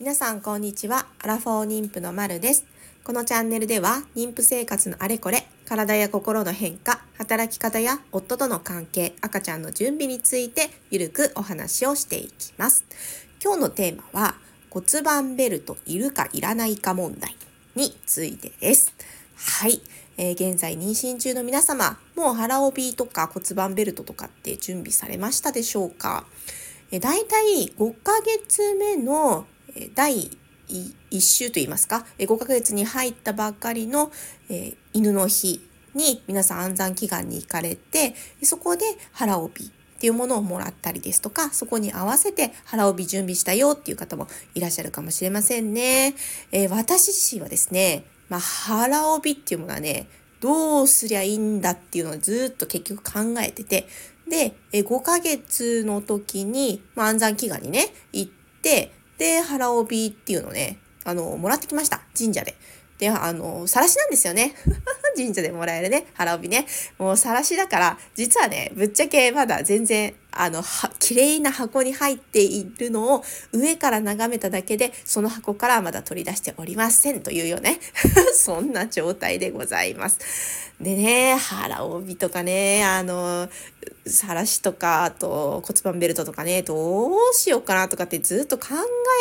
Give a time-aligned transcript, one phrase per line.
[0.00, 1.08] 皆さんこんにちは。
[1.18, 2.64] アラフォー妊婦のまるです。
[3.02, 12.84] このチャンネルでは妊婦生活のあれこれ、体や心の変化、働き方や夫との関係、赤ちゃんの準備についてゆるくお話をしていきます。
[13.42, 14.34] 今日のテーマは
[14.70, 17.34] 骨盤ベルトいるかいらないか問題
[17.74, 18.94] についてです。
[19.34, 19.80] はい。
[20.16, 26.24] えー、現在妊娠中の皆様、もう腹帯とか骨盤ベルトとかって準備されましたでしょうか？
[26.92, 29.44] えー、だいたい5ヶ月目の
[29.94, 30.30] 第
[30.68, 34.10] 1週といいますか、5ヶ月に入ったばっかりの、
[34.92, 35.60] 犬の日
[35.94, 39.64] に皆さん安産祈願に行かれて、そこで腹帯
[39.98, 46.14] っていうものをもらったりですとか、そこに合わせて腹帯準備したよっていう方もいらっしゃるかもしれませんね。
[46.52, 50.08] えー、私自身はですね、まあ、腹帯っていうものはね、
[50.40, 53.88] どうすりゃいいんだっていうのをずっと結局考えてて、
[54.28, 62.00] で、5ヶ月の時に、まあ、安産祈願にね、行って、で、腹帯っていうのね、あの、もらってきました。
[62.16, 62.54] 神社で。
[62.98, 64.54] で、あの、さらしなんですよね。
[65.18, 66.66] 神社でもらえるね、腹帯ね。
[66.98, 77.80] もうさらしだから、実はね、ぶっちゃけまだ全然、あの、は、綺麗な箱に入っているのを上から眺めただけで、その箱からまだ取り出しておりませんというよね。
[78.34, 80.18] そんな状態でございます。
[80.80, 83.48] でね、腹帯とかね、あの、
[84.06, 88.66] さらしとか、あと骨盤ベルトとかね、どうしようかなとかってずっと考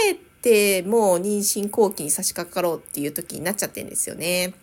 [0.08, 4.54] えて、もう妊娠後期に差し掛かろうっていう時になっちゃってんですよね。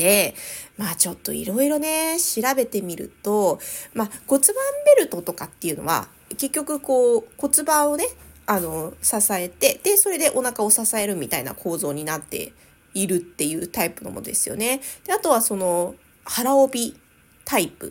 [0.00, 0.34] で、
[0.78, 3.60] まあちょっといろいろね、調べてみると、
[3.92, 4.54] まあ骨盤
[4.96, 8.06] ベルトとかっていうのは、結局こう骨盤をね、
[8.46, 12.54] あの、支えて、で、それでお腹を支えるみたいな構造になって
[12.94, 14.80] いるっていうタイプのものですよね。
[15.04, 16.98] で、あとはその腹帯
[17.44, 17.88] タイプ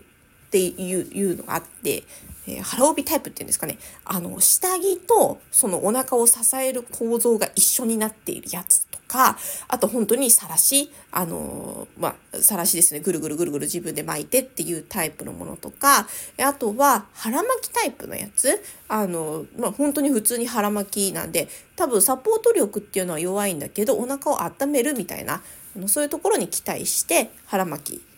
[0.47, 2.05] っていうのがあって、
[2.49, 16.07] えー、腹帯タイプっていうんですかね、あの、下着とそのお腹を支える構造が一緒になっているやつとか、あと本当にさらし、あの、まあ、さらしですね、ぐるぐるぐるぐる自分で巻いてっていうタイプのものとか、
[16.39, 25.41] あとは腹巻きタイプのやつ、あのー、まあ、本当に普通に腹巻きなんで、多分サポート力っていうのは弱いんだけど、お腹を温めるみたいな、
[25.87, 28.08] そういうところに期待して腹巻き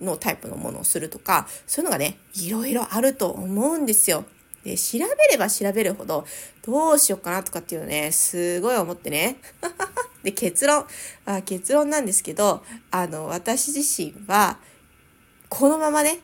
[0.00, 4.24] のタイプのものをするとか、そういうのがね、いろいろあると思うんですよ。
[4.64, 6.26] で、調べれば調べるほど、
[6.62, 9.36] どうしようかなとかっていうのね、すごい思ってね。
[10.22, 10.84] で、結論
[11.24, 11.42] あ。
[11.42, 14.58] 結論なんですけど、あの、私自身は、
[15.48, 16.20] このままね、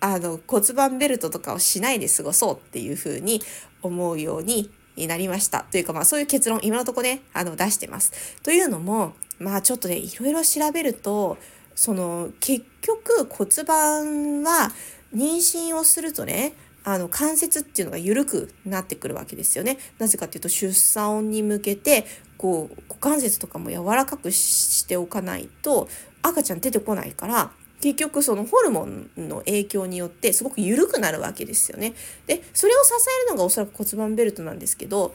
[0.00, 3.42] あの、骨盤ベルトとかをしないで過ごそうっていうふうに
[3.82, 5.66] 思うようになりました。
[5.70, 8.12] というか、まあそういう結論、今のとこね、あの、出してます。
[8.42, 11.36] というのも、まあちょっとね、いろいろ調べると、
[11.78, 14.72] その結局骨盤は
[15.14, 19.78] 妊娠をするとねあの関節っていうのが緩くなってくるわけですよね。
[19.96, 22.04] なぜかっていうと出産に向けて
[22.36, 25.88] こう股関節とかも柔らかくしておかないと
[26.20, 31.94] 赤ちゃん出てこないから結局そのホルモンの影響によってすごく緩くなるわけですよね。
[32.26, 32.90] でそれを支
[33.24, 35.14] えるのがおそらく骨盤ベルトなんですけど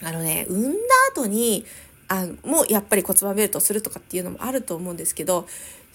[0.00, 0.78] あのね産んだ
[1.12, 1.66] 後に
[2.12, 5.46] あもやっぱり骨盤ベルトをするとかっていうのもあると思うんですけど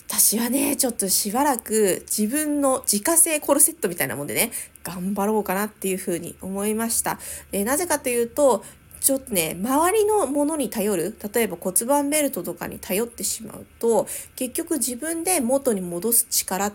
[0.07, 4.51] 私はねちょっとしばらく自分の自家製コルセットみたいなもんでね
[4.83, 7.19] 頑張ろうかなっていうふうに思いました。
[7.51, 8.63] でなぜかというと
[8.99, 16.73] ちょっとね周りのものに頼る例えば骨盤ベルトとかに頼ってしまうと結局自分で元に戻す力っ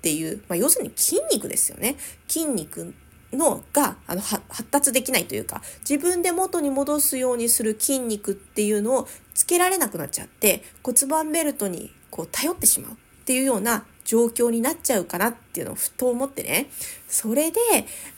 [0.00, 2.94] ていう、まあ、要するに筋肉ですよね筋肉
[3.32, 12.94] のがあの発達できないというか自分で元に戻すようにする筋肉っていうのをつけられなくなっちゃって骨盤ベルトにこう頼ってしまうっ
[13.24, 16.70] ていうような状況になっちゃうかなっていうのをふと思ってね
[17.08, 17.60] それで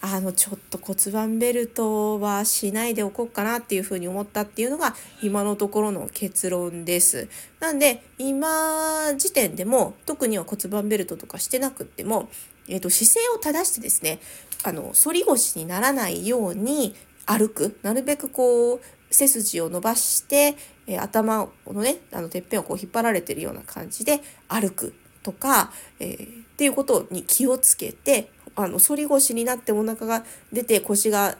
[0.00, 7.28] あのちょっと骨盤ベルトはしないでおこうかなっていうふうに思ったっていうのが今のところの結論です。
[7.58, 12.28] なんで今時点でも特には骨盤ベルトとかしてなくっても、
[12.68, 14.20] えーと、姿勢を正してですね
[14.62, 16.94] あの反り腰にならないように
[17.26, 17.78] 歩く。
[17.82, 20.56] なるべくこう背筋を伸ばして、
[20.86, 31.36] えー、頭のねあのてっぺんをこう引っ張られてるような感じで歩くとか、えー、っていうことに気をつけてあの反り腰になってお腹が出て腰が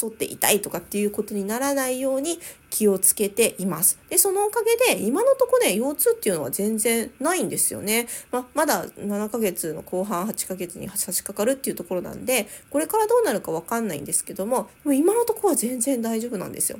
[0.00, 2.38] 反って痛いとかっていうことにならないように
[2.70, 3.98] 気をつけています。
[4.08, 8.08] でそのおかげで今のとこね腰痛っていうのは全然ないんですよね。
[8.30, 16.78] ままだ7ヶ月の後半8ヶ月に差し掛かるっていうところなんでこれからどうなるか分かんないんですけどもも今のとこは全然大丈夫なんですよ。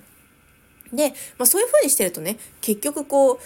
[0.92, 3.38] で、まあ、そういう風にしてるとね結局こう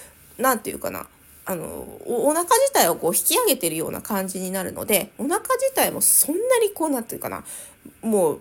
[0.43, 1.07] 何て言うかな
[1.51, 1.65] あの
[2.05, 7.43] お腹自体をこう引き上げてるような感じになるのでお腹自体もそんなにこう何て言うかな
[8.03, 8.41] もう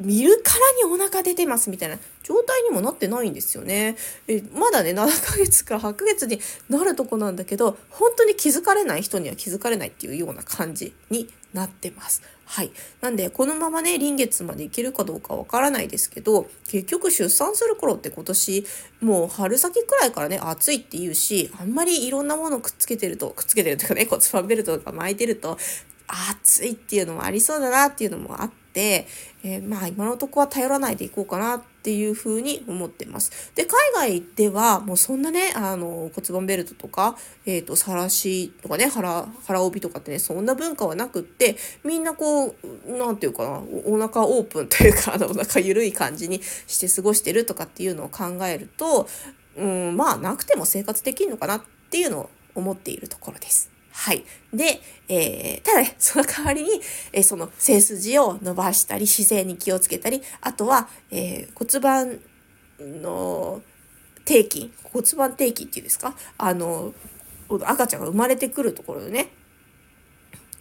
[0.00, 3.96] 見るからにお腹出てますみたいな状態にもなってないんですよね。
[4.28, 12.22] えまだね7ヶ月から8ヶ月になるとこなんだけど本当に気づかれない人には気づかれないっていうような感じになってます。
[12.44, 12.70] はい。
[13.02, 18.66] なんで、このままね、臨月までいけるかどうかわからないですけど、結局出産する頃って今年、
[19.02, 25.58] もう春先くらいからね、暑いって言うし、あんまりいろんなものくっつけてると、くっつけてるとかね、骨盤ベルトとか巻いてると、
[26.06, 29.06] 暑いっていうのもありそうだなっていうのもあって、
[29.42, 33.52] えー、まあ今のとこは頼らないでいこうかなっていうふうに思ってます。
[33.54, 37.16] で、海外ではもうそんなね、あの骨盤ベルトとか、
[37.46, 42.54] えっ、ー、と、さらしとかね、腹、腹帯とかってね、そんな文化はなくって、みんなこ
[42.86, 49.08] う、なんていうかな、お腹オープンというか、あの、お腹緩い感じにして過ごしてるとかっていうのを考えると、
[49.56, 53.77] うん、まあなくても生活できるのかなっていうのを思っているところです。
[54.00, 54.24] はい。
[54.54, 56.80] で、えー、ただね、 その代わりに、
[57.12, 62.20] えー、その背筋を伸ばしたり、姿勢に気をつけたり、あとは、えー、骨盤
[62.78, 63.60] の
[64.24, 66.14] 定期、骨盤定期っていうんですか？
[66.38, 66.94] あの、
[67.64, 69.30] 赤ちゃんが生まれてくるところでね、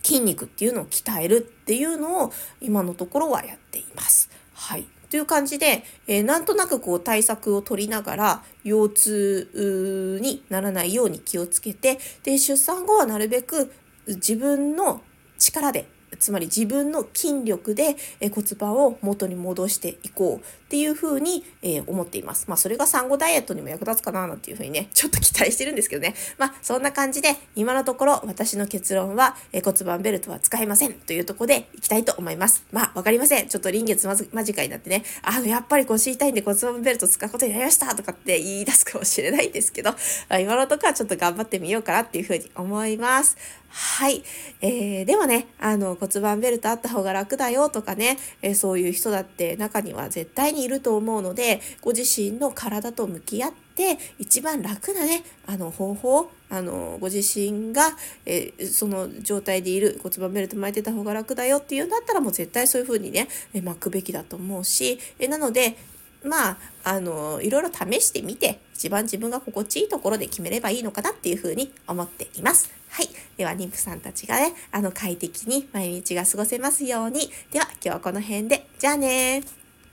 [0.04, 4.30] 筋肉っていうのを鍛えるっていうのを今のところはやっています。
[4.54, 4.88] はい。
[5.10, 13.72] という感じで、えー、なんとなくこう対策を取りながら腰痛にならないように気をつけてで出産後はなるべく
[14.08, 15.02] 自分の
[15.38, 15.88] 力で
[16.20, 17.96] つまり自分の筋力で
[18.34, 20.67] 骨盤を元に戻していこう。
[20.68, 22.46] っていうふうに、え思っています。
[22.50, 26.14] まあそれが産後ダイエットにも役立つかななんていうふうにね、ちょっと期待してるんですけどね。
[26.38, 32.66] まあそんな感じで今のところ私の結論は、え骨盤ベルトは使えませんというとこでいきたいと思います。
[32.74, 33.48] まあわかりません。
[33.48, 39.96] ちょっと臨月間近になってね、あのやっぱり腰痛いんで骨盤ベルト使うことになりましたとかって言い出すかもしれないんですけど、
[40.42, 43.38] 今のところはちょっと頑張ってみようかなっていうふうに思います。
[43.70, 44.24] はい。
[44.62, 57.92] えー、でもね、あの骨盤ベルトあった方が楽だよとかね、えー、そういう人だって中には絶対にいると思うので、ご自身の体と向き合って、一番楽なね、あの方法、あのご自身が、
[58.26, 65.78] えー、その状態でいる骨盤ベルト巻いてた方が楽だよっていうんだったらもう絶対そういう風にね、巻くべきだと思うし、えなので、
[66.24, 72.72] まあ、あの、いろいろ試してみて、一番自分が心地いいところで決めればいいのかなっていうふうに思っています。
[72.90, 73.10] はい。
[73.38, 77.30] では、妊婦さんたちがね、あの、快適に毎日が過ごせますように。
[77.52, 78.68] では、今日はこの辺で。
[78.80, 79.57] じゃあね